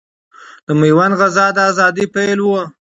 د 0.65 0.67
ميوند 0.79 1.13
غزا 1.19 1.45
د 1.55 1.57
اذادۍ 1.69 2.05
پيل 2.13 2.39
ؤ 2.49 2.57